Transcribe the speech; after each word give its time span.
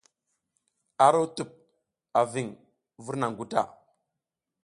Aro 1.07 1.21
tup 1.35 1.51
a 2.19 2.21
viŋ 2.31 2.47
vur 3.03 3.15
naŋ 3.19 3.31
guta. 3.37 3.61